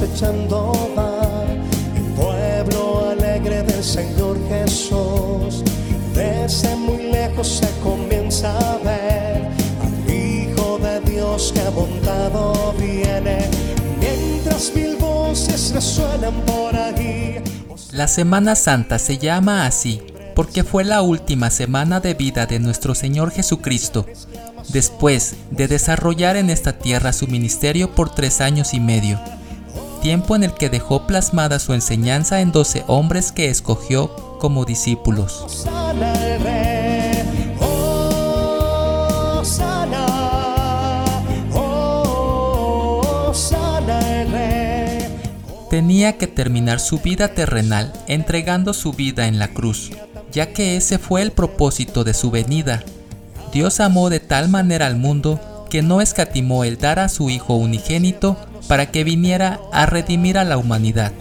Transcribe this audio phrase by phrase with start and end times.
[0.00, 1.20] cosechando va.
[1.94, 5.62] El pueblo alegre del Señor Jesús.
[6.14, 9.48] Desde muy lejos se comienza a ver
[9.82, 13.48] al Hijo de Dios que montado viene.
[14.00, 17.42] Mientras mil voces resuenan por ahí.
[17.92, 20.02] La Semana Santa se llama así
[20.34, 24.06] porque fue la última semana de vida de nuestro Señor Jesucristo,
[24.68, 29.20] después de desarrollar en esta tierra su ministerio por tres años y medio,
[30.00, 35.66] tiempo en el que dejó plasmada su enseñanza en doce hombres que escogió como discípulos.
[45.70, 49.92] Tenía que terminar su vida terrenal entregando su vida en la cruz,
[50.32, 52.82] ya que ese fue el propósito de su venida.
[53.52, 57.54] Dios amó de tal manera al mundo que no escatimó el dar a su Hijo
[57.54, 58.36] unigénito
[58.68, 61.12] para que viniera a redimir a la humanidad.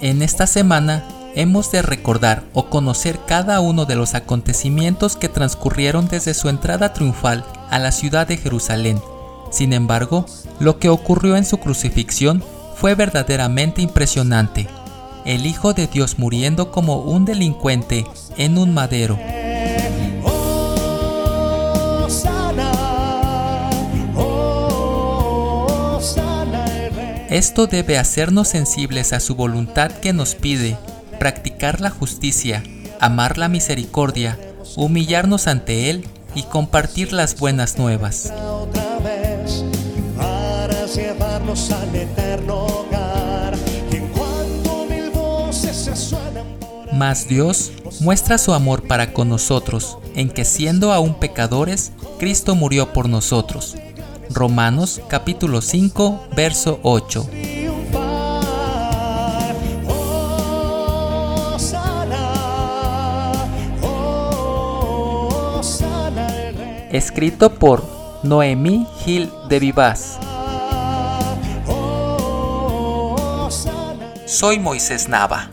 [0.00, 6.08] En esta semana hemos de recordar o conocer cada uno de los acontecimientos que transcurrieron
[6.08, 9.00] desde su entrada triunfal a la ciudad de Jerusalén.
[9.50, 10.24] Sin embargo,
[10.58, 12.42] lo que ocurrió en su crucifixión
[12.80, 14.68] fue verdaderamente impresionante.
[15.24, 19.18] El Hijo de Dios muriendo como un delincuente en un madero.
[27.30, 30.78] Esto debe hacernos sensibles a su voluntad que nos pide
[31.18, 32.62] practicar la justicia,
[33.00, 34.38] amar la misericordia,
[34.76, 38.32] humillarnos ante Él y compartir las buenas nuevas.
[46.98, 52.92] Mas Dios muestra su amor para con nosotros, en que siendo aún pecadores, Cristo murió
[52.92, 53.76] por nosotros.
[54.30, 57.28] Romanos capítulo 5, verso 8.
[57.30, 58.02] triunfar.
[59.86, 63.32] Oh, sana,
[63.80, 66.88] oh, sana el Rey.
[66.90, 67.84] Escrito por
[68.24, 69.72] Noemí Gil de
[73.46, 74.14] sana.
[74.26, 75.52] Soy Moisés Nava.